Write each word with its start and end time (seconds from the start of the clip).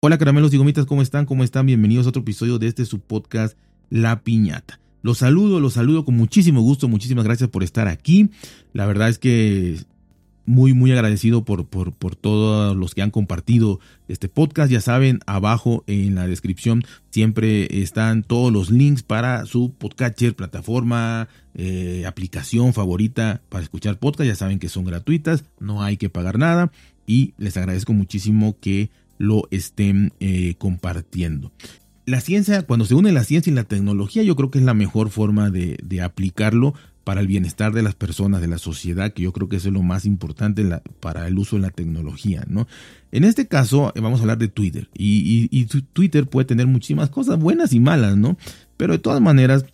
Hola 0.00 0.16
caramelos 0.16 0.54
y 0.54 0.56
gomitas, 0.56 0.86
¿cómo 0.86 1.02
están? 1.02 1.26
¿Cómo 1.26 1.42
están? 1.42 1.66
Bienvenidos 1.66 2.06
a 2.06 2.10
otro 2.10 2.22
episodio 2.22 2.60
de 2.60 2.68
este 2.68 2.84
su 2.84 3.00
podcast 3.00 3.58
La 3.90 4.22
Piñata. 4.22 4.78
Los 5.02 5.18
saludo, 5.18 5.58
los 5.58 5.72
saludo 5.72 6.04
con 6.04 6.16
muchísimo 6.16 6.60
gusto, 6.60 6.86
muchísimas 6.86 7.24
gracias 7.24 7.50
por 7.50 7.64
estar 7.64 7.88
aquí. 7.88 8.30
La 8.72 8.86
verdad 8.86 9.08
es 9.08 9.18
que 9.18 9.76
muy, 10.46 10.72
muy 10.72 10.92
agradecido 10.92 11.44
por, 11.44 11.66
por, 11.66 11.94
por 11.94 12.14
todos 12.14 12.76
los 12.76 12.94
que 12.94 13.02
han 13.02 13.10
compartido 13.10 13.80
este 14.06 14.28
podcast. 14.28 14.70
Ya 14.70 14.80
saben, 14.80 15.18
abajo 15.26 15.82
en 15.88 16.14
la 16.14 16.28
descripción 16.28 16.84
siempre 17.10 17.82
están 17.82 18.22
todos 18.22 18.52
los 18.52 18.70
links 18.70 19.02
para 19.02 19.46
su 19.46 19.72
podcatcher, 19.72 20.36
plataforma, 20.36 21.26
eh, 21.54 22.04
aplicación 22.06 22.72
favorita 22.72 23.42
para 23.48 23.64
escuchar 23.64 23.98
podcast. 23.98 24.28
Ya 24.28 24.36
saben 24.36 24.60
que 24.60 24.68
son 24.68 24.84
gratuitas, 24.84 25.42
no 25.58 25.82
hay 25.82 25.96
que 25.96 26.08
pagar 26.08 26.38
nada 26.38 26.70
y 27.04 27.34
les 27.36 27.56
agradezco 27.56 27.94
muchísimo 27.94 28.56
que 28.60 28.90
lo 29.18 29.48
estén 29.50 30.12
eh, 30.20 30.54
compartiendo. 30.58 31.52
La 32.06 32.20
ciencia, 32.20 32.62
cuando 32.62 32.86
se 32.86 32.94
une 32.94 33.12
la 33.12 33.24
ciencia 33.24 33.50
y 33.50 33.54
la 33.54 33.64
tecnología, 33.64 34.22
yo 34.22 34.34
creo 34.34 34.50
que 34.50 34.58
es 34.58 34.64
la 34.64 34.72
mejor 34.72 35.10
forma 35.10 35.50
de, 35.50 36.00
aplicarlo 36.02 36.72
para 37.04 37.20
el 37.20 37.26
bienestar 37.26 37.72
de 37.74 37.82
las 37.82 37.94
personas, 37.94 38.40
de 38.40 38.48
la 38.48 38.56
sociedad, 38.56 39.12
que 39.12 39.22
yo 39.22 39.32
creo 39.32 39.48
que 39.48 39.56
eso 39.56 39.68
es 39.68 39.74
lo 39.74 39.82
más 39.82 40.06
importante 40.06 40.64
para 41.00 41.26
el 41.28 41.38
uso 41.38 41.56
de 41.56 41.62
la 41.62 41.70
tecnología, 41.70 42.44
¿no? 42.48 42.66
En 43.12 43.24
este 43.24 43.46
caso, 43.46 43.92
eh, 43.94 44.00
vamos 44.00 44.20
a 44.20 44.22
hablar 44.22 44.38
de 44.38 44.48
Twitter. 44.48 44.88
Y, 44.96 45.48
y, 45.50 45.64
Twitter 45.66 46.26
puede 46.26 46.46
tener 46.46 46.66
muchísimas 46.66 47.10
cosas 47.10 47.38
buenas 47.38 47.74
y 47.74 47.80
malas, 47.80 48.16
¿no? 48.16 48.38
Pero 48.78 48.94
de 48.94 48.98
todas 48.98 49.20
maneras, 49.20 49.66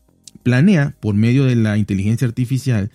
planea, 0.42 0.96
por 0.98 1.14
medio 1.14 1.44
de 1.44 1.54
la 1.54 1.78
inteligencia 1.78 2.26
artificial, 2.26 2.90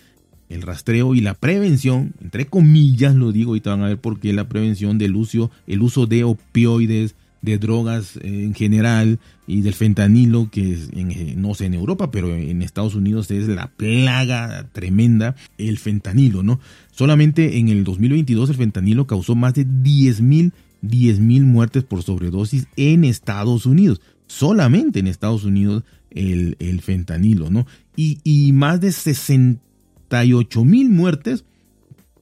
el 0.50 0.62
rastreo 0.62 1.14
y 1.14 1.20
la 1.20 1.34
prevención, 1.34 2.12
entre 2.20 2.46
comillas 2.46 3.14
lo 3.14 3.32
digo, 3.32 3.56
y 3.56 3.60
van 3.60 3.82
a 3.82 3.88
ver 3.88 3.98
por 3.98 4.20
qué 4.20 4.32
la 4.32 4.48
prevención 4.48 4.98
del 4.98 5.16
uso, 5.16 5.50
el 5.66 5.80
uso 5.80 6.06
de 6.06 6.24
opioides, 6.24 7.14
de 7.40 7.56
drogas 7.56 8.18
en 8.22 8.52
general 8.52 9.18
y 9.46 9.62
del 9.62 9.72
fentanilo, 9.72 10.50
que 10.50 10.76
no 11.36 11.54
sé 11.54 11.66
en 11.66 11.74
Europa, 11.74 12.10
pero 12.10 12.34
en 12.34 12.60
Estados 12.60 12.94
Unidos 12.94 13.30
es 13.30 13.48
la 13.48 13.68
plaga 13.68 14.68
tremenda, 14.72 15.36
el 15.56 15.78
fentanilo, 15.78 16.42
¿no? 16.42 16.60
Solamente 16.92 17.58
en 17.58 17.68
el 17.68 17.84
2022 17.84 18.50
el 18.50 18.56
fentanilo 18.56 19.06
causó 19.06 19.34
más 19.34 19.54
de 19.54 19.64
10 19.64 20.20
mil 20.20 20.52
10 20.82 21.20
mil 21.20 21.44
muertes 21.44 21.84
por 21.84 22.02
sobredosis 22.02 22.66
en 22.76 23.04
Estados 23.04 23.66
Unidos. 23.66 24.00
Solamente 24.26 25.00
en 25.00 25.06
Estados 25.06 25.44
Unidos 25.44 25.82
el, 26.10 26.56
el 26.58 26.80
fentanilo, 26.80 27.50
¿no? 27.50 27.66
Y, 27.96 28.18
y 28.24 28.52
más 28.52 28.80
de 28.80 28.92
60 28.92 29.69
mil 30.64 30.90
muertes 30.90 31.44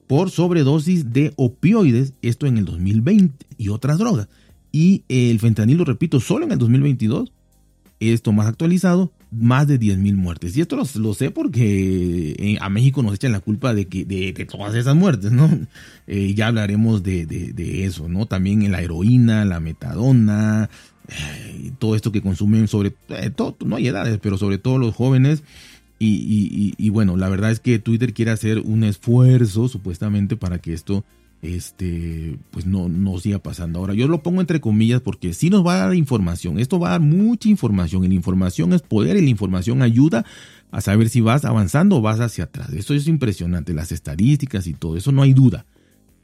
por 0.07 0.31
sobredosis 0.31 1.13
de 1.13 1.33
opioides, 1.35 2.13
esto 2.21 2.47
en 2.47 2.57
el 2.57 2.65
2020 2.65 3.45
y 3.57 3.69
otras 3.69 3.99
drogas. 3.99 4.27
Y 4.71 5.03
el 5.07 5.39
fentanilo, 5.39 5.85
repito, 5.85 6.19
solo 6.19 6.45
en 6.45 6.51
el 6.51 6.57
2022, 6.57 7.31
esto 7.99 8.31
más 8.31 8.47
actualizado, 8.47 9.11
más 9.31 9.67
de 9.67 9.77
10 9.77 9.97
mil 9.99 10.15
muertes. 10.15 10.55
Y 10.57 10.61
esto 10.61 10.77
lo, 10.95 11.13
sé 11.13 11.31
porque 11.31 12.35
eh, 12.39 12.57
a 12.61 12.69
México 12.69 13.03
nos 13.03 13.13
echan 13.13 13.31
la 13.31 13.39
culpa 13.39 13.73
de, 13.73 13.85
que, 13.85 14.05
de, 14.05 14.33
todas 14.45 14.75
esas 14.75 14.95
muertes, 14.95 15.31
¿no? 15.31 15.49
Eh, 16.11 16.33
ya 16.33 16.47
hablaremos 16.47 17.03
de, 17.03 17.27
de, 17.27 17.85
eso, 17.85 18.09
¿no? 18.09 18.25
También 18.25 18.63
en 18.63 18.71
la 18.71 18.81
heroína, 18.81 19.45
la 19.45 19.59
metadona, 19.59 20.67
eh, 21.07 21.71
todo 21.77 21.95
esto 21.95 22.11
que 22.11 22.23
consumen 22.23 22.67
sobre 22.67 22.95
todo, 23.35 23.55
no 23.63 23.75
hay 23.75 23.89
edades, 23.89 24.17
pero 24.19 24.39
sobre 24.39 24.57
todo 24.57 24.79
los 24.79 24.95
jóvenes 24.95 25.43
y, 25.99 26.89
bueno, 26.89 27.17
la 27.17 27.29
verdad 27.29 27.51
es 27.51 27.59
que 27.59 27.79
Twitter 27.79 28.13
quiere 28.13 28.31
hacer 28.31 28.59
un 28.59 28.83
esfuerzo 28.83 29.67
supuestamente 29.67 30.37
para 30.37 30.59
que 30.59 30.73
esto 30.73 31.03
este, 31.41 32.37
pues 32.51 32.65
no, 32.65 32.89
no 32.89 33.17
siga 33.19 33.39
pasando. 33.39 33.79
Ahora, 33.79 33.93
yo 33.93 34.07
lo 34.07 34.23
pongo 34.23 34.41
entre 34.41 34.61
comillas 34.61 35.01
porque 35.01 35.33
sí 35.33 35.49
nos 35.49 35.65
va 35.65 35.75
a 35.75 35.85
dar 35.87 35.95
información. 35.95 36.59
Esto 36.59 36.79
va 36.79 36.89
a 36.89 36.91
dar 36.91 37.01
mucha 37.01 37.49
información. 37.49 38.03
Y 38.03 38.07
la 38.07 38.13
información 38.13 38.73
es 38.73 38.81
poder 38.81 39.17
y 39.17 39.21
la 39.21 39.29
información 39.29 39.81
ayuda 39.81 40.25
a 40.71 40.81
saber 40.81 41.09
si 41.09 41.21
vas 41.21 41.45
avanzando 41.45 41.97
o 41.97 42.01
vas 42.01 42.19
hacia 42.19 42.45
atrás. 42.45 42.71
Eso 42.73 42.93
es 42.93 43.07
impresionante. 43.07 43.73
Las 43.73 43.91
estadísticas 43.91 44.67
y 44.67 44.73
todo 44.73 44.97
eso 44.97 45.11
no 45.11 45.21
hay 45.21 45.33
duda. 45.33 45.65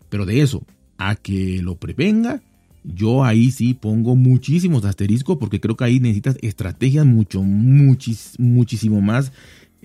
Pero 0.09 0.25
de 0.25 0.41
eso, 0.41 0.63
a 0.97 1.15
que 1.15 1.61
lo 1.61 1.75
prevenga, 1.75 2.41
yo 2.83 3.23
ahí 3.23 3.51
sí 3.51 3.73
pongo 3.73 4.15
muchísimos 4.15 4.85
asteriscos 4.85 5.37
porque 5.37 5.59
creo 5.59 5.75
que 5.75 5.85
ahí 5.85 5.99
necesitas 5.99 6.37
estrategias 6.41 7.05
mucho, 7.05 7.41
muchísimo 7.41 9.01
más 9.01 9.31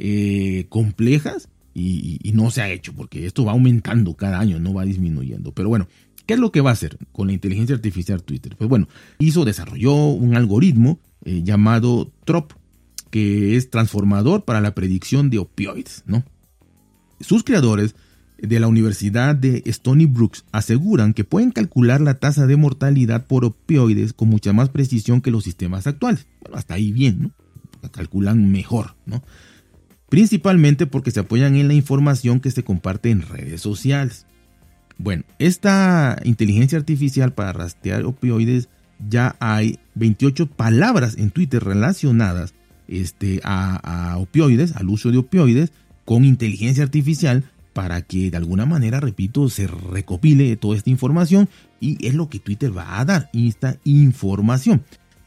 eh, 0.03 0.65
complejas 0.71 1.51
y, 1.75 2.33
no 2.33 2.51
se 2.51 2.63
ha 2.63 2.71
hecho 2.71 2.95
porque 2.95 3.27
esto 3.27 3.45
va 3.45 3.53
aumentando 3.53 4.15
cada 4.15 4.41
año, 4.41 4.59
no 4.59 4.73
va 4.73 4.87
disminuyendo. 4.87 5.53
Pero 5.53 5.69
bueno, 5.69 5.89
¿qué 6.25 6.35
es 6.35 6.41
lo 6.41 6.51
que 6.51 6.63
va 6.63 6.71
a 6.71 6.73
hacer 6.73 6.97
con 7.13 7.27
la 7.27 7.35
inteligencia 7.35 7.77
artificial 7.77 8.23
Twitter? 8.23 8.57
Pues 8.57 8.71
bueno, 8.71 8.89
hizo, 9.19 9.45
desarrolló 9.45 9.95
un 9.95 10.37
algoritmo 10.37 10.99
eh, 11.27 11.43
llamado 11.45 12.11
TROP, 12.25 12.55
que 13.11 13.57
es 13.57 13.69
transformador 13.69 14.45
para 14.47 14.63
la 14.63 14.75
predicción 14.75 15.29
de 15.29 15.39
opioides, 15.39 16.03
¿no? 16.07 16.25
Sus 17.21 17.45
creadores 17.45 17.95
de 18.39 18.59
la 18.59 18.69
Universidad 18.69 19.35
de 19.35 19.63
Stony 19.67 20.07
Brooks 20.07 20.47
aseguran 20.51 21.13
que 21.13 21.25
pueden 21.25 21.51
calcular 21.51 22.01
la 22.01 22.15
tasa 22.15 22.47
de 22.47 22.57
mortalidad 22.57 23.27
por 23.27 23.45
opioides 23.45 24.15
con 24.15 24.31
mucha 24.31 24.55
más 24.55 24.71
precisión 24.71 25.21
que 25.21 25.31
los 25.31 25.45
sistemas 25.45 25.87
actuales. 25.87 26.27
Bueno, 26.41 26.57
hasta 26.57 26.73
ahí 26.73 26.91
bien, 26.91 27.21
¿no? 27.21 27.91
Calculan 27.91 28.51
mejor, 28.51 28.95
¿no? 29.05 29.23
Principalmente 30.11 30.87
porque 30.87 31.11
se 31.11 31.21
apoyan 31.21 31.57
en 31.57 31.69
la 31.69 31.75
información 31.75 32.41
que 32.41 32.51
se 32.51 32.65
comparte 32.65 33.11
en 33.11 33.23
redes 33.23 33.63
sociales. 33.63 34.27
Bueno, 34.99 35.23
esta 35.39 36.21
inteligencia 36.25 36.77
artificial 36.77 37.33
para 37.33 37.55
rastrear 37.55 38.05
opioides 38.05 38.69
ya 39.09 39.37
hay 39.41 39.79
28 39.95 40.47
palabras 40.47 41.17
en 41.17 41.31
Twitter 41.31 41.65
relacionadas 41.65 42.53
este, 42.87 43.41
a, 43.45 44.13
a 44.13 44.19
opioides, 44.19 44.77
al 44.77 44.91
uso 44.91 45.11
de 45.11 45.19
opioides, 45.19 45.73
con 46.05 46.27
inteligencia 46.27 46.83
artificial 46.83 47.45
para 47.73 48.03
que 48.03 48.31
de 48.31 48.37
alguna 48.37 48.67
manera, 48.67 49.01
repito, 49.01 49.49
se 49.49 49.67
recopile 49.67 50.57
toda 50.57 50.77
esta 50.77 50.91
información 50.91 51.49
y 51.81 52.05
es 52.07 52.15
lo 52.15 52.29
que 52.29 52.41
Twitter 52.41 52.77
va 52.77 53.01
a 53.01 53.05
dar, 53.05 53.31
esta 53.33 53.79
información. 53.85 54.83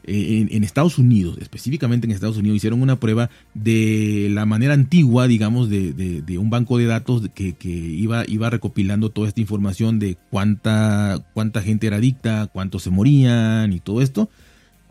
Eh, 0.06 0.46
en, 0.50 0.64
Estados 0.64 0.98
Unidos, 0.98 1.38
específicamente 1.40 2.06
en 2.06 2.10
Estados 2.10 2.36
Unidos, 2.36 2.56
hicieron 2.56 2.82
una 2.82 3.00
prueba 3.00 3.30
de 3.54 4.28
la 4.30 4.44
manera 4.44 4.74
antigua, 4.74 5.26
digamos, 5.26 5.70
de, 5.70 6.22
un 6.38 6.50
banco 6.50 6.76
de 6.76 6.84
datos 6.84 7.30
que, 7.34 7.56
iba, 7.64 8.24
iba 8.28 8.50
recopilando 8.50 9.08
toda 9.08 9.28
esta 9.28 9.40
información 9.40 9.98
de 9.98 10.18
cuánta, 10.30 11.24
cuánta 11.32 11.62
gente 11.62 11.86
era 11.86 11.96
adicta, 11.96 12.50
cuántos 12.52 12.82
se 12.82 12.90
morían 12.90 13.72
y 13.72 13.80
todo 13.80 14.02
esto, 14.02 14.28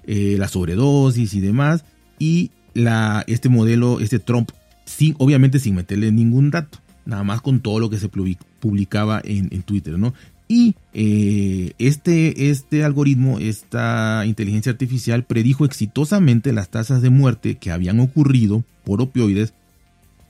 eh, 0.07 0.35
la 0.40 0.47
sobredosis 0.47 1.35
y 1.35 1.41
demás, 1.41 1.85
y 2.18 2.50
la, 2.73 3.23
este 3.28 3.50
modelo, 3.50 4.00
este 4.00 4.18
Trump, 4.18 4.50
sin, 4.85 5.13
obviamente 5.19 5.59
sin 5.59 5.75
meterle 5.75 6.12
ningún 6.12 6.50
dato, 6.50 6.79
nada 7.06 7.23
más 7.23 7.41
con 7.41 7.59
todo 7.59 7.79
lo 7.79 7.91
que 7.91 8.00
se 8.00 8.09
publicaba 8.09 9.22
en 9.23 9.62
Twitter, 9.62 10.00
¿no? 10.00 10.16
Y 10.53 10.75
eh, 10.94 11.74
este, 11.80 12.52
este 12.52 12.84
algoritmo, 12.84 13.40
esta 13.40 14.24
inteligencia 14.28 14.72
artificial, 14.72 15.24
predijo 15.24 15.66
exitosamente 15.66 16.53
las 16.53 16.69
tasas 16.69 17.02
de 17.02 17.09
muerte 17.09 17.56
que 17.56 17.72
habían 17.72 18.00
ocurrido 18.00 18.64
por 18.84 19.02
opioides 19.02 19.56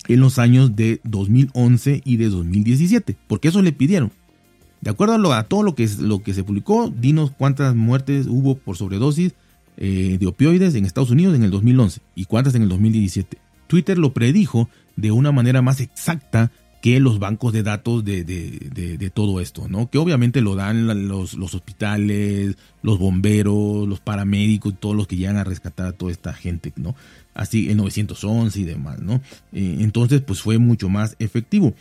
en 0.07 0.21
los 0.21 0.39
años 0.39 0.77
de 0.77 1.01
2011 1.03 2.03
y 2.05 2.15
de 2.15 2.29
2017, 2.29 3.17
porque 3.27 3.49
eso 3.49 3.61
le 3.61 3.73
pidieron. 3.73 4.13
De 4.79 4.91
acuerdo 4.91 5.33
a, 5.33 5.43
todo 5.43 5.61
lo 5.61 5.75
que, 5.75 5.89
lo 5.99 6.23
que 6.23 6.33
se 6.33 6.45
publicó, 6.45 6.89
dinos 6.89 7.31
cuántas 7.37 7.75
muertes 7.75 8.25
hubo 8.27 8.55
por 8.55 8.77
sobredosis 8.77 9.33
eh, 9.75 10.15
de 10.17 10.25
opioides 10.25 10.73
en 10.75 10.85
Estados 10.85 11.11
Unidos 11.11 11.35
en 11.35 11.43
el 11.43 11.51
2011 11.51 11.99
y 12.15 12.25
cuántas 12.27 12.55
en 12.55 12.61
el 12.61 12.69
2017. 12.69 13.39
Twitter 13.67 13.97
lo 13.97 14.13
predijo 14.13 14.69
de 14.95 15.11
una 15.11 15.33
manera 15.33 15.61
más 15.61 15.81
exacta 15.81 16.49
que 16.83 16.99
los 16.99 17.17
bancos 17.17 17.53
de 17.53 17.63
datos 17.63 18.03
de, 18.03 19.11
todo 19.13 19.39
esto, 19.39 19.69
¿no? 19.69 19.89
Que 19.89 19.97
obviamente 19.99 20.41
lo 20.41 20.55
dan 20.55 21.07
los, 21.07 21.33
los, 21.33 21.55
hospitales, 21.55 22.57
los 22.81 22.99
bomberos, 22.99 23.87
los 23.87 24.01
paramédicos, 24.01 24.73
todos 24.77 24.93
los 24.93 25.07
que 25.07 25.15
llegan 25.15 25.37
a 25.37 25.45
rescatar 25.45 25.85
a 25.85 25.91
toda 25.93 26.11
esta 26.11 26.33
gente, 26.33 26.73
¿no? 26.75 26.93
Así, 27.33 27.69
el 27.69 27.77
911 27.77 28.59
y 28.59 28.63
demás, 28.65 28.99
¿no? 28.99 29.21
Eh, 29.53 29.77
entonces, 29.79 30.19
pues 30.19 30.41
fue 30.41 30.57
mucho 30.57 30.89
más 30.89 31.15
efectivo. 31.19 31.73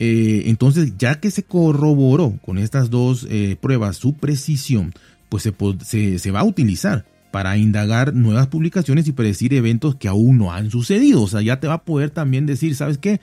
Eh, 0.00 0.42
entonces, 0.46 0.94
ya 0.98 1.20
que 1.20 1.30
se 1.30 1.44
corroboró 1.44 2.36
con 2.44 2.58
estas 2.58 2.90
dos 2.90 3.28
eh, 3.30 3.56
pruebas 3.60 3.96
su 3.96 4.14
precisión, 4.14 4.92
pues 5.28 5.48
se, 5.84 6.18
se 6.18 6.30
va 6.32 6.40
a 6.40 6.44
utilizar 6.44 7.04
para 7.30 7.56
indagar 7.58 8.12
nuevas 8.12 8.48
publicaciones 8.48 9.06
y 9.06 9.12
predecir 9.12 9.54
eventos 9.54 9.94
que 9.94 10.08
aún 10.08 10.36
no 10.36 10.52
han 10.52 10.72
sucedido. 10.72 11.22
O 11.22 11.28
sea, 11.28 11.42
ya 11.42 11.60
te 11.60 11.68
va 11.68 11.74
a 11.74 11.84
poder 11.84 12.10
también 12.10 12.44
decir, 12.44 12.74
¿sabes 12.74 12.98
qué? 12.98 13.20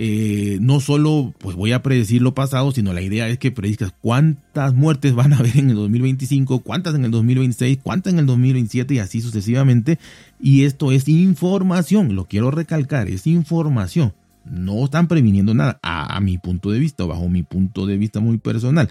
Eh, 0.00 0.58
no 0.60 0.78
solo 0.78 1.34
pues 1.38 1.56
voy 1.56 1.72
a 1.72 1.82
predecir 1.82 2.22
lo 2.22 2.32
pasado, 2.32 2.70
sino 2.70 2.92
la 2.92 3.02
idea 3.02 3.28
es 3.28 3.36
que 3.38 3.50
predicas 3.50 3.92
cuántas 4.00 4.72
muertes 4.72 5.12
van 5.12 5.32
a 5.32 5.38
haber 5.38 5.56
en 5.56 5.70
el 5.70 5.74
2025, 5.74 6.60
cuántas 6.60 6.94
en 6.94 7.04
el 7.04 7.10
2026, 7.10 7.80
cuántas 7.82 8.12
en 8.12 8.20
el 8.20 8.26
2027 8.26 8.94
y 8.94 8.98
así 9.00 9.20
sucesivamente. 9.20 9.98
Y 10.40 10.62
esto 10.62 10.92
es 10.92 11.08
información, 11.08 12.14
lo 12.14 12.26
quiero 12.26 12.52
recalcar, 12.52 13.08
es 13.08 13.26
información. 13.26 14.12
No 14.44 14.84
están 14.84 15.08
previniendo 15.08 15.52
nada, 15.52 15.80
a, 15.82 16.20
mi 16.20 16.38
punto 16.38 16.70
de 16.70 16.78
vista, 16.78 17.04
bajo 17.04 17.28
mi 17.28 17.42
punto 17.42 17.84
de 17.84 17.96
vista 17.96 18.20
muy 18.20 18.38
personal. 18.38 18.88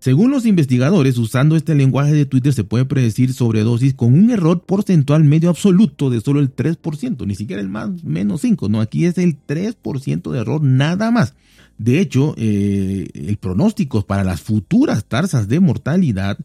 Según 0.00 0.30
los 0.30 0.46
investigadores, 0.46 1.18
usando 1.18 1.56
este 1.56 1.74
lenguaje 1.74 2.14
de 2.14 2.24
Twitter 2.24 2.54
se 2.54 2.64
puede 2.64 2.86
predecir 2.86 3.34
sobredosis 3.34 3.92
con 3.92 4.14
un 4.14 4.30
error 4.30 4.62
porcentual 4.64 5.24
medio 5.24 5.50
absoluto 5.50 6.08
de 6.08 6.22
solo 6.22 6.40
el 6.40 6.56
3%, 6.56 7.26
ni 7.26 7.34
siquiera 7.34 7.60
el 7.60 7.68
más 7.68 8.02
menos 8.02 8.40
5, 8.40 8.70
no, 8.70 8.80
aquí 8.80 9.04
es 9.04 9.18
el 9.18 9.36
3% 9.46 10.30
de 10.30 10.38
error 10.38 10.62
nada 10.62 11.10
más. 11.10 11.34
De 11.76 12.00
hecho, 12.00 12.34
eh, 12.38 13.08
el 13.12 13.36
pronóstico 13.36 14.00
para 14.06 14.24
las 14.24 14.40
futuras 14.40 15.04
tasas 15.04 15.48
de 15.48 15.60
mortalidad 15.60 16.38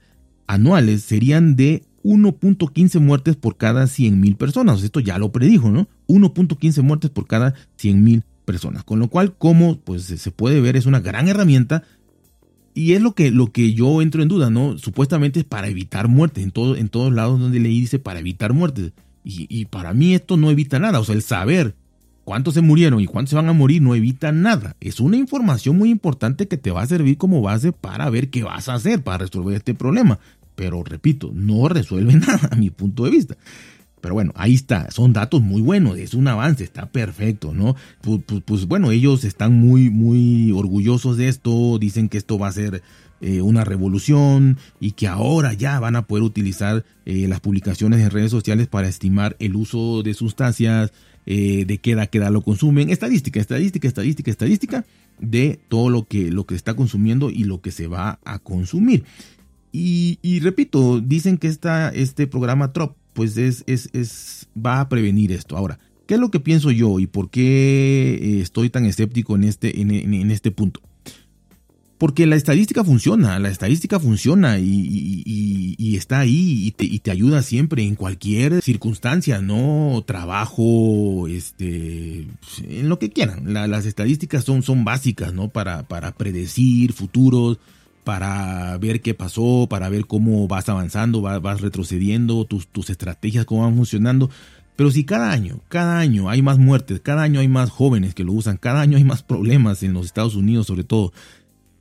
anuales 0.48 1.04
serían 1.04 1.56
de 1.56 1.84
1.15 2.04 3.00
muertes 3.00 3.38
por 3.38 3.56
cada 3.56 3.86
100.000 3.86 4.36
personas. 4.36 4.84
Esto 4.84 5.00
ya 5.00 5.18
lo 5.18 5.32
predijo, 5.32 5.72
¿no? 5.72 5.88
1.15 6.08 6.82
muertes 6.84 7.10
por 7.10 7.26
cada 7.26 7.54
100.000 7.82 8.24
personas. 8.44 8.84
Con 8.84 9.00
lo 9.00 9.08
cual, 9.10 9.34
como 9.38 9.80
pues, 9.80 10.04
se 10.04 10.32
puede 10.32 10.62
ver, 10.62 10.76
es 10.76 10.86
una 10.86 11.00
gran 11.00 11.28
herramienta 11.28 11.84
y 12.76 12.92
es 12.94 13.02
lo 13.02 13.16
que, 13.16 13.32
lo 13.32 13.52
que 13.54 13.74
yo 13.74 14.02
entro 14.02 14.22
en 14.22 14.28
duda, 14.28 14.50
¿no? 14.50 14.78
Supuestamente 14.78 15.40
es 15.40 15.46
para 15.46 15.70
evitar 15.70 16.10
muertes, 16.10 16.44
en, 16.44 16.52
todo, 16.52 16.76
en 16.76 16.90
todos 16.90 17.12
lados 17.12 17.40
donde 17.40 17.60
le 17.62 17.70
dice 17.70 18.00
para 18.00 18.20
evitar 18.20 18.52
muertes. 18.52 18.92
Y, 19.24 19.48
y, 19.50 19.66
para 19.66 19.94
mí 19.94 20.14
esto 20.14 20.38
no 20.38 20.52
evita 20.52 20.78
nada, 20.78 21.00
o 21.00 21.06
sea, 21.06 21.16
el 21.16 21.24
saber 21.24 21.74
cuántos 22.26 22.54
se 22.54 22.62
murieron 22.62 23.00
y 23.00 23.08
cuántos 23.08 23.30
se 23.30 23.36
van 23.38 23.48
a 23.48 23.54
morir 23.54 23.82
no 23.82 23.96
evita 23.96 24.34
nada. 24.34 24.76
Es 24.82 25.00
una 25.00 25.16
información 25.16 25.78
muy 25.78 25.90
importante 25.90 26.50
que 26.50 26.58
te 26.58 26.70
va 26.70 26.82
a 26.82 26.88
servir 26.88 27.18
como 27.18 27.42
base 27.42 27.72
para 27.72 28.10
ver 28.10 28.30
qué 28.30 28.44
vas 28.44 28.68
a 28.68 28.74
hacer 28.74 29.02
para 29.02 29.20
resolver 29.20 29.56
este 29.56 29.74
problema. 29.74 30.20
Pero 30.56 30.84
repito, 30.84 31.32
no 31.34 31.70
resuelve 31.70 32.14
nada 32.18 32.50
a 32.52 32.56
mi 32.58 32.72
punto 32.72 33.06
de 33.06 33.12
vista. 33.12 33.38
Pero 34.06 34.14
bueno, 34.14 34.34
ahí 34.36 34.54
está, 34.54 34.92
son 34.92 35.14
datos 35.14 35.42
muy 35.42 35.64
buenos, 35.64 35.98
es 35.98 36.14
un 36.14 36.28
avance, 36.28 36.64
está 36.64 36.86
perfecto, 36.86 37.56
¿no? 37.56 37.76
Pues, 38.46 38.68
bueno, 38.68 38.92
ellos 38.92 39.24
están 39.24 39.54
muy, 39.54 39.90
muy 39.90 40.52
orgullosos 40.52 41.18
de 41.18 41.28
esto, 41.28 41.80
dicen 41.80 42.08
que 42.08 42.20
esto 42.20 42.38
va 42.38 42.50
a 42.50 42.52
ser 42.52 42.84
eh, 43.20 43.42
una 43.42 43.64
revolución 43.64 44.60
y 44.80 44.92
que 44.92 45.08
ahora 45.08 45.54
ya 45.54 45.80
van 45.80 45.96
a 45.96 46.06
poder 46.06 46.22
utilizar 46.24 46.86
eh, 47.08 47.28
las 47.28 47.40
publicaciones 47.40 48.00
en 48.00 48.12
redes 48.12 48.30
sociales 48.30 48.68
para 48.68 48.88
estimar 48.88 49.36
el 49.40 49.56
uso 49.56 50.04
de 50.04 50.14
sustancias, 50.14 50.94
eh, 51.26 51.66
de 51.66 51.80
qué 51.80 51.94
edad, 51.94 52.08
qué 52.08 52.20
edad 52.20 52.30
lo 52.30 52.42
consumen, 52.42 52.92
estadística, 52.92 53.40
estadística, 53.40 53.88
estadística, 53.88 54.30
estadística 54.30 54.86
de 55.18 55.60
todo 55.68 55.90
lo 55.90 56.04
que, 56.04 56.30
lo 56.30 56.46
que 56.46 56.54
está 56.54 56.76
consumiendo 56.76 57.32
y 57.32 57.46
lo 57.46 57.60
que 57.60 57.72
se 57.72 57.88
va 57.88 58.20
a 58.24 58.38
consumir. 58.38 59.04
Y, 59.72 60.20
y 60.22 60.42
repito, 60.42 61.02
dicen 61.02 61.40
que 61.40 61.48
esta, 61.48 61.90
este 61.90 62.28
programa 62.28 62.72
TROP 62.72 62.96
pues 63.16 63.38
es, 63.38 63.64
es, 63.66 63.90
es, 63.94 64.48
va 64.56 64.82
a 64.82 64.90
prevenir 64.90 65.32
esto. 65.32 65.58
Ahora, 65.58 65.80
¿qué 66.06 66.16
es 66.16 66.20
lo 66.20 66.30
que 66.30 66.42
pienso 66.42 66.70
yo 66.70 67.00
y 67.00 67.08
por 67.08 67.30
qué 67.30 68.20
eh, 68.22 68.42
estoy 68.42 68.70
tan 68.70 68.86
escéptico 68.86 69.36
en 69.36 69.46
este, 69.46 69.82
en, 69.82 70.32
este 70.32 70.52
punto? 70.52 70.82
Porque 71.98 72.28
la 72.28 72.36
estadística 72.36 72.84
funciona, 72.84 73.40
la 73.40 73.50
estadística 73.50 74.02
funciona 74.02 74.60
y, 74.60 75.96
está 75.96 76.20
ahí 76.20 76.66
y 76.68 76.72
te, 76.72 76.84
y 76.84 77.00
te, 77.00 77.10
ayuda 77.10 77.42
siempre 77.42 77.84
en 77.84 77.96
cualquier 77.96 78.62
circunstancia, 78.62 79.42
¿no? 79.42 80.04
Trabajo, 80.06 81.30
este, 81.30 82.28
en 82.68 82.90
lo 82.90 83.00
que 83.00 83.12
quieran. 83.12 83.54
las 83.54 83.86
estadísticas 83.86 84.44
son, 84.44 84.62
son 84.62 84.84
básicas, 84.84 85.34
¿no? 85.34 85.48
Para, 85.48 85.88
para 85.88 86.12
predecir 86.12 86.92
futuros, 86.92 87.60
para 88.06 88.78
ver 88.78 89.02
qué 89.02 89.14
pasó, 89.14 89.68
para 89.70 89.90
ver 89.90 90.06
cómo 90.06 90.48
vas 90.48 90.70
avanzando, 90.70 91.22
vas, 91.22 91.60
retrocediendo, 91.60 92.46
tus, 92.46 92.68
tus 92.68 92.90
estrategias, 92.90 93.46
cómo 93.46 93.64
van 93.64 93.76
funcionando. 93.76 94.30
Pero 94.78 94.92
si 94.92 95.04
cada 95.04 95.32
año, 95.32 95.60
cada 95.68 96.00
año 96.00 96.30
hay 96.30 96.42
más 96.42 96.58
muertes, 96.58 97.02
cada 97.02 97.24
año 97.24 97.40
hay 97.40 97.48
más 97.48 97.70
jóvenes 97.70 98.14
que 98.14 98.24
lo 98.24 98.34
usan, 98.34 98.58
cada 98.58 98.82
año 98.82 98.98
hay 98.98 99.04
más 99.04 99.24
problemas 99.24 99.84
en 99.84 99.94
los 99.94 100.06
Estados 100.06 100.36
Unidos 100.36 100.68
sobre 100.68 100.84
todo. 100.84 101.12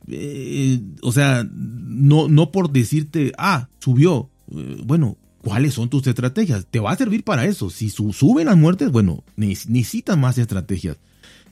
Eh, 0.08 0.80
o 1.02 1.12
sea, 1.12 1.46
no, 1.52 2.28
no 2.28 2.50
por 2.50 2.70
decirte, 2.72 3.32
ah, 3.36 3.68
subió. 3.78 4.30
Eh, 4.50 4.82
bueno, 4.84 5.16
¿cuáles 5.42 5.74
son 5.74 5.90
tus 5.90 6.06
estrategias? 6.06 6.66
Te 6.70 6.80
va 6.80 6.92
a 6.92 6.96
servir 6.96 7.22
para 7.22 7.44
eso. 7.44 7.68
Si 7.68 7.90
suben 7.90 8.46
las 8.46 8.56
muertes, 8.56 8.90
bueno, 8.90 9.24
necesitan 9.36 10.20
más 10.20 10.38
estrategias. 10.38 10.96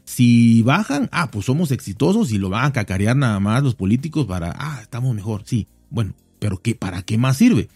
Si 0.04 0.62
bajan, 0.62 1.08
ah, 1.12 1.31
pues 1.31 1.46
somos 1.46 1.70
exitosos 1.70 2.32
y 2.32 2.38
lo 2.38 2.50
van 2.50 2.64
a 2.64 2.72
cacarear 2.72 3.16
nada 3.16 3.38
más 3.40 3.62
los 3.62 3.75
políticos 3.75 4.26
para, 4.26 4.54
ah, 4.58 4.81
estamos 4.82 5.14
mejor, 5.14 5.43
sí. 5.44 5.66
Bueno, 5.90 6.14
pero 6.38 6.58
¿qué, 6.58 6.75
¿para 6.75 7.02
qué 7.02 7.19
más 7.19 7.37
sirve? 7.37 7.69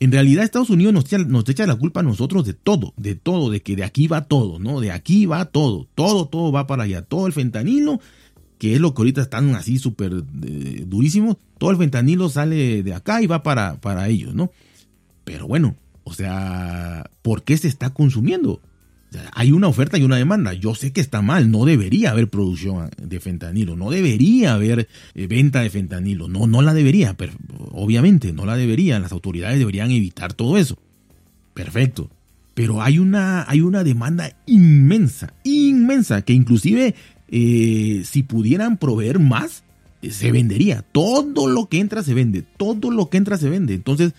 En 0.00 0.10
realidad 0.10 0.44
Estados 0.44 0.70
Unidos 0.70 0.94
nos 0.94 1.04
echa, 1.04 1.18
nos 1.18 1.46
echa 1.46 1.66
la 1.66 1.76
culpa 1.76 2.00
a 2.00 2.02
nosotros 2.02 2.46
de 2.46 2.54
todo, 2.54 2.94
de 2.96 3.14
todo, 3.14 3.50
de 3.50 3.60
que 3.60 3.76
de 3.76 3.84
aquí 3.84 4.08
va 4.08 4.24
todo, 4.24 4.58
¿no? 4.58 4.80
De 4.80 4.90
aquí 4.90 5.26
va 5.26 5.44
todo, 5.44 5.86
todo, 5.94 6.26
todo 6.26 6.50
va 6.50 6.66
para 6.66 6.84
allá. 6.84 7.02
Todo 7.02 7.26
el 7.26 7.34
fentanilo, 7.34 8.00
que 8.56 8.74
es 8.74 8.80
lo 8.80 8.94
que 8.94 9.02
ahorita 9.02 9.20
están 9.20 9.54
así 9.54 9.78
súper 9.78 10.24
eh, 10.42 10.84
durísimos, 10.86 11.36
todo 11.58 11.70
el 11.70 11.76
fentanilo 11.76 12.30
sale 12.30 12.82
de 12.82 12.94
acá 12.94 13.20
y 13.20 13.26
va 13.26 13.42
para, 13.42 13.78
para 13.82 14.08
ellos, 14.08 14.34
¿no? 14.34 14.50
Pero 15.24 15.46
bueno, 15.46 15.76
o 16.04 16.14
sea, 16.14 17.10
¿por 17.20 17.42
qué 17.42 17.58
se 17.58 17.68
está 17.68 17.90
consumiendo? 17.90 18.60
Hay 19.32 19.52
una 19.52 19.68
oferta 19.68 19.98
y 19.98 20.02
una 20.02 20.16
demanda. 20.16 20.52
Yo 20.52 20.74
sé 20.74 20.92
que 20.92 21.00
está 21.00 21.22
mal, 21.22 21.50
no 21.50 21.64
debería 21.64 22.10
haber 22.10 22.28
producción 22.28 22.90
de 22.96 23.20
fentanilo, 23.20 23.76
no 23.76 23.90
debería 23.90 24.54
haber 24.54 24.88
eh, 25.14 25.26
venta 25.26 25.60
de 25.60 25.70
fentanilo, 25.70 26.28
no, 26.28 26.46
no 26.46 26.62
la 26.62 26.74
debería, 26.74 27.16
obviamente 27.72 28.32
no 28.32 28.46
la 28.46 28.56
debería, 28.56 29.00
las 29.00 29.12
autoridades 29.12 29.58
deberían 29.58 29.90
evitar 29.90 30.32
todo 30.32 30.56
eso. 30.56 30.78
Perfecto. 31.54 32.10
Pero 32.54 32.82
hay 32.82 32.98
una, 32.98 33.44
hay 33.48 33.60
una 33.60 33.84
demanda 33.84 34.36
inmensa, 34.46 35.32
inmensa, 35.44 36.22
que 36.22 36.32
inclusive 36.32 36.94
eh, 37.28 38.02
si 38.04 38.22
pudieran 38.22 38.76
proveer 38.76 39.18
más, 39.18 39.62
eh, 40.02 40.10
se 40.10 40.32
vendería. 40.32 40.82
Todo 40.92 41.48
lo 41.48 41.68
que 41.68 41.80
entra 41.80 42.02
se 42.02 42.14
vende, 42.14 42.42
todo 42.42 42.90
lo 42.90 43.08
que 43.08 43.18
entra 43.18 43.38
se 43.38 43.48
vende. 43.48 43.74
Entonces, 43.74 44.14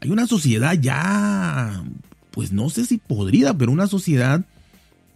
hay 0.00 0.10
una 0.10 0.26
sociedad 0.26 0.74
ya 0.74 1.82
pues 2.38 2.52
no 2.52 2.70
sé 2.70 2.86
si 2.86 2.98
podrida, 2.98 3.58
pero 3.58 3.72
una 3.72 3.88
sociedad 3.88 4.44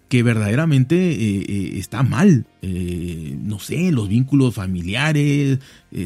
que 0.08 0.24
verdaderamente 0.24 0.96
eh, 1.12 1.44
eh, 1.48 1.72
está 1.76 2.02
mal. 2.02 2.46
Eh, 2.62 3.38
no 3.40 3.60
sé, 3.60 3.92
los 3.92 4.08
vínculos 4.08 4.56
familiares, 4.56 5.60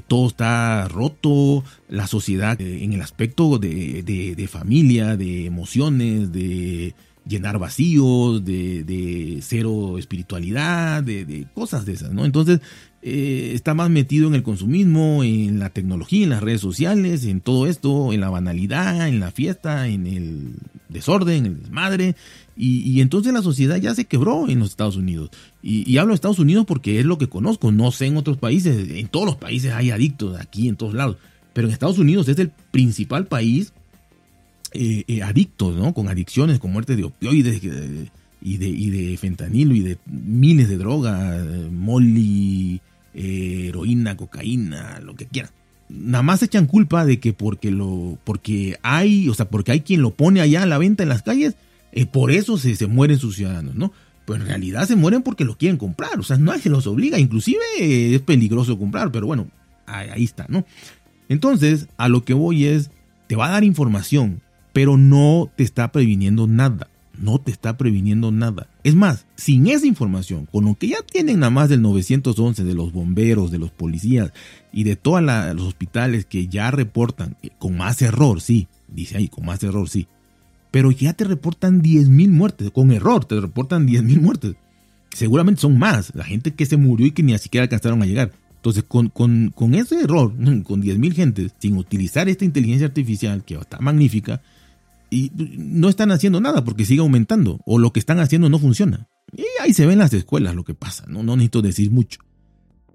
todo 0.08 0.28
está 0.28 0.86
roto, 0.88 1.64
la 1.88 2.06
sociedad 2.06 2.60
en 2.60 2.92
el 2.92 3.00
aspecto 3.00 3.58
de, 3.58 4.46
familia, 4.46 5.16
de 5.16 5.46
emociones, 5.46 6.32
de 6.32 6.94
llenar 7.26 7.58
vacíos, 7.58 8.44
de, 8.44 9.38
cero 9.40 9.96
espiritualidad, 9.96 11.02
de, 11.02 11.46
cosas 11.54 11.86
de 11.86 11.94
esas, 11.94 12.12
¿no? 12.12 12.26
Entonces, 12.26 12.60
está 13.00 13.72
más 13.72 13.88
metido 13.88 14.28
en 14.28 14.34
el 14.34 14.42
consumismo, 14.42 15.24
en 15.24 15.60
la 15.60 15.70
tecnología, 15.70 16.24
en 16.24 16.30
las 16.30 16.42
redes 16.42 16.60
sociales, 16.60 17.24
en 17.24 17.40
todo 17.40 17.66
esto, 17.66 18.12
en 18.12 18.20
la 18.20 18.28
banalidad, 18.28 19.08
en 19.08 19.18
la 19.18 19.30
fiesta, 19.30 19.88
en 19.88 20.06
el 20.06 20.56
desorden, 20.88 21.46
el 21.46 21.60
desmadre. 21.60 22.16
Y, 22.56 23.00
entonces 23.00 23.32
la 23.32 23.42
sociedad 23.42 23.76
ya 23.76 23.94
se 23.94 24.06
quebró 24.06 24.48
en 24.48 24.60
los 24.60 24.70
Estados 24.70 24.96
Unidos. 24.96 25.30
Y, 25.62 25.96
hablo 25.98 26.12
de 26.12 26.16
Estados 26.16 26.38
Unidos 26.38 26.64
porque 26.66 26.98
es 26.98 27.04
lo 27.04 27.18
que 27.18 27.28
conozco. 27.28 27.72
No 27.72 27.92
sé 27.92 28.06
en 28.06 28.16
otros 28.16 28.38
países. 28.38 28.88
En 28.90 29.08
todos 29.08 29.26
los 29.26 29.36
países 29.36 29.72
hay 29.72 29.90
adictos, 29.90 30.38
aquí 30.40 30.68
en 30.68 30.76
todos 30.76 30.94
lados. 30.94 31.16
Pero 31.52 31.68
en 31.68 31.72
Estados 31.72 31.98
Unidos 31.98 32.28
es 32.28 32.38
el 32.38 32.50
principal 32.70 33.26
país 33.26 33.72
eh, 34.72 35.04
eh, 35.06 35.22
adicto, 35.22 35.72
¿no? 35.72 35.94
Con 35.94 36.08
adicciones, 36.08 36.58
con 36.58 36.72
muertes 36.72 36.96
de 36.96 37.04
opioides 37.04 37.60
eh, 37.62 38.08
y, 38.42 38.56
de, 38.56 38.68
y 38.68 38.90
de 38.90 39.16
fentanilo 39.16 39.74
y 39.74 39.80
de 39.80 39.98
miles 40.06 40.68
de 40.68 40.76
drogas, 40.76 41.44
molly, 41.70 42.80
heroína, 43.14 44.16
cocaína, 44.16 45.00
lo 45.00 45.14
que 45.14 45.26
quieran 45.26 45.50
nada 45.88 46.22
más 46.22 46.42
echan 46.42 46.66
culpa 46.66 47.04
de 47.04 47.20
que 47.20 47.32
porque 47.32 47.70
lo 47.70 48.18
porque 48.24 48.78
hay, 48.82 49.28
o 49.28 49.34
sea, 49.34 49.48
porque 49.48 49.72
hay 49.72 49.80
quien 49.80 50.02
lo 50.02 50.14
pone 50.14 50.40
allá 50.40 50.62
a 50.62 50.66
la 50.66 50.78
venta 50.78 51.02
en 51.02 51.08
las 51.08 51.22
calles, 51.22 51.54
eh, 51.92 52.06
por 52.06 52.30
eso 52.30 52.58
se, 52.58 52.76
se, 52.76 52.86
mueren 52.86 53.18
sus 53.18 53.36
ciudadanos, 53.36 53.74
¿no? 53.74 53.92
Pues 54.24 54.40
en 54.40 54.46
realidad 54.46 54.86
se 54.86 54.96
mueren 54.96 55.22
porque 55.22 55.44
lo 55.44 55.56
quieren 55.56 55.76
comprar, 55.76 56.18
o 56.18 56.22
sea, 56.22 56.36
no 56.36 56.56
se 56.58 56.68
los 56.68 56.86
obliga, 56.86 57.18
inclusive 57.18 57.60
es 58.14 58.20
peligroso 58.22 58.78
comprar, 58.78 59.12
pero 59.12 59.26
bueno, 59.26 59.48
ahí, 59.86 60.08
ahí 60.12 60.24
está, 60.24 60.46
¿no? 60.48 60.64
Entonces, 61.28 61.88
a 61.96 62.08
lo 62.08 62.24
que 62.24 62.34
voy 62.34 62.66
es, 62.66 62.90
te 63.28 63.36
va 63.36 63.46
a 63.46 63.50
dar 63.50 63.64
información, 63.64 64.40
pero 64.72 64.96
no 64.96 65.50
te 65.56 65.62
está 65.62 65.92
previniendo 65.92 66.46
nada 66.46 66.88
no 67.18 67.38
te 67.38 67.50
está 67.50 67.76
previniendo 67.76 68.32
nada. 68.32 68.68
Es 68.84 68.94
más, 68.94 69.26
sin 69.36 69.66
esa 69.66 69.86
información, 69.86 70.46
con 70.46 70.64
lo 70.64 70.74
que 70.74 70.88
ya 70.88 70.98
tienen 71.02 71.40
nada 71.40 71.50
más 71.50 71.68
del 71.68 71.82
911, 71.82 72.64
de 72.64 72.74
los 72.74 72.92
bomberos, 72.92 73.50
de 73.50 73.58
los 73.58 73.70
policías 73.70 74.32
y 74.72 74.84
de 74.84 74.96
todos 74.96 75.22
los 75.22 75.66
hospitales 75.66 76.26
que 76.26 76.48
ya 76.48 76.70
reportan, 76.70 77.36
eh, 77.42 77.50
con 77.58 77.76
más 77.76 78.02
error, 78.02 78.40
sí, 78.40 78.68
dice 78.88 79.18
ahí, 79.18 79.28
con 79.28 79.44
más 79.44 79.62
error, 79.62 79.88
sí, 79.88 80.06
pero 80.70 80.90
ya 80.90 81.12
te 81.12 81.24
reportan 81.24 81.82
10.000 81.82 82.28
muertes, 82.30 82.70
con 82.70 82.92
error 82.92 83.24
te 83.24 83.40
reportan 83.40 83.86
10.000 83.86 84.20
muertes. 84.20 84.56
Seguramente 85.12 85.62
son 85.62 85.78
más, 85.78 86.14
la 86.14 86.24
gente 86.24 86.52
que 86.52 86.66
se 86.66 86.76
murió 86.76 87.06
y 87.06 87.12
que 87.12 87.22
ni 87.22 87.36
siquiera 87.38 87.62
alcanzaron 87.64 88.02
a 88.02 88.06
llegar. 88.06 88.32
Entonces, 88.56 88.84
con, 88.84 89.08
con 89.08 89.74
ese 89.74 90.00
error, 90.00 90.34
con 90.64 90.82
10.000 90.82 91.14
gentes, 91.14 91.52
sin 91.58 91.76
utilizar 91.76 92.28
esta 92.28 92.44
inteligencia 92.44 92.88
artificial, 92.88 93.44
que 93.44 93.54
está 93.54 93.78
magnífica, 93.78 94.42
y 95.16 95.32
no 95.56 95.88
están 95.88 96.10
haciendo 96.10 96.40
nada 96.42 96.62
porque 96.62 96.84
sigue 96.84 97.00
aumentando 97.00 97.60
o 97.64 97.78
lo 97.78 97.92
que 97.92 98.00
están 98.00 98.20
haciendo 98.20 98.50
no 98.50 98.58
funciona. 98.58 99.08
Y 99.32 99.44
ahí 99.62 99.72
se 99.72 99.86
ven 99.86 99.98
las 99.98 100.12
escuelas 100.12 100.54
lo 100.54 100.64
que 100.64 100.74
pasa, 100.74 101.04
no, 101.08 101.22
necesito 101.22 101.62
decir 101.62 101.90
mucho. 101.90 102.20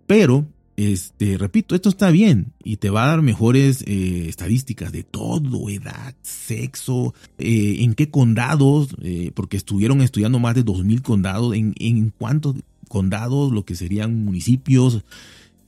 Pero 0.05 0.45
este, 0.77 1.37
repito, 1.37 1.73
esto 1.73 1.89
está 1.89 2.11
bien 2.11 2.53
y 2.63 2.77
te 2.77 2.91
va 2.91 3.03
a 3.03 3.07
dar 3.07 3.21
mejores 3.21 3.83
eh, 3.87 4.27
estadísticas 4.27 4.91
de 4.91 5.03
todo, 5.03 5.69
edad, 5.69 6.15
sexo, 6.21 7.15
eh, 7.39 7.77
en 7.79 7.95
qué 7.95 8.09
condados, 8.09 8.95
eh, 9.01 9.31
porque 9.33 9.57
estuvieron 9.57 10.01
estudiando 10.01 10.37
más 10.37 10.53
de 10.53 10.63
2.000 10.63 11.01
condados, 11.01 11.55
en, 11.55 11.73
en 11.79 12.13
cuántos 12.15 12.55
condados, 12.87 13.51
lo 13.51 13.65
que 13.65 13.75
serían 13.75 14.23
municipios, 14.23 15.03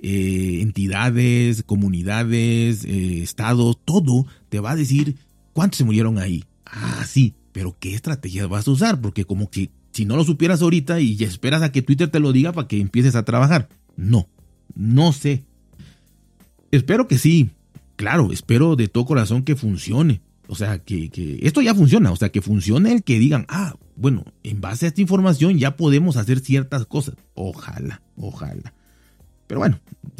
entidades, 0.05 1.63
comunidades, 1.63 2.83
estados, 2.83 3.77
todo 3.85 4.25
te 4.49 4.59
va 4.59 4.71
a 4.71 4.75
decir 4.75 5.15
cuántos 5.53 5.77
se 5.77 5.83
murieron 5.83 6.19
ahí. 6.19 6.43
Ah, 6.65 7.05
sí, 7.07 7.35
pero 7.51 7.77
¿qué 7.79 7.93
estrategias 7.93 8.49
vas 8.49 8.67
a 8.67 8.71
usar? 8.71 8.99
Porque 8.99 9.25
como 9.25 9.49
que 9.49 9.71
si 9.91 10.05
no 10.05 10.17
lo 10.17 10.23
supieras 10.23 10.61
ahorita 10.61 10.99
y 10.99 11.23
esperas 11.23 11.61
a 11.61 11.71
que 11.71 11.81
Twitter 11.81 12.09
te 12.09 12.19
lo 12.19 12.33
diga 12.33 12.51
para 12.51 12.67
que 12.67 12.81
empieces 12.81 13.15
a 13.15 13.23
trabajar. 13.23 13.69
No, 13.95 14.27
no 14.75 15.13
sé. 15.13 15.43
Espero 16.71 17.07
que 17.07 17.17
sí. 17.17 17.51
Claro, 17.95 18.31
espero 18.31 18.75
de 18.75 18.87
todo 18.87 19.05
corazón 19.05 19.43
que 19.43 19.55
funcione. 19.55 20.21
O 20.47 20.55
sea, 20.55 20.79
que, 20.79 21.09
esto 21.43 21.61
ya 21.61 21.75
funciona. 21.75 22.11
O 22.11 22.15
sea, 22.15 22.29
que 22.29 22.41
funcione 22.41 22.91
el 22.91 23.03
que 23.03 23.19
digan, 23.19 23.45
ah, 23.49 23.75
bueno, 23.95 24.25
en 24.41 24.59
base 24.59 24.85
a 24.85 24.89
esta 24.89 25.01
información 25.01 25.59
ya 25.59 25.77
podemos 25.77 26.17
hacer 26.17 26.39
ciertas 26.39 26.85
cosas. 26.87 27.15
Ojalá, 27.35 28.01
ojalá. 28.17 28.73
Pero 29.45 29.59
bueno, 29.59 29.79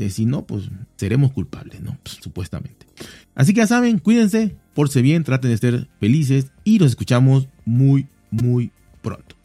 si 0.09 0.25
no, 0.25 0.45
pues 0.45 0.69
seremos 0.95 1.31
culpables, 1.31 1.81
¿no? 1.81 1.97
Pues, 2.03 2.19
supuestamente. 2.21 2.85
Así 3.33 3.53
que 3.53 3.61
ya 3.61 3.67
saben, 3.67 3.97
cuídense, 3.97 4.55
porse 4.74 5.01
bien, 5.01 5.24
traten 5.24 5.51
de 5.51 5.58
ser 5.58 5.88
felices 6.00 6.48
y 6.63 6.80
nos 6.80 6.89
escuchamos 6.89 7.48
muy, 7.65 8.08
muy 8.32 8.72
pronto. 9.01 9.36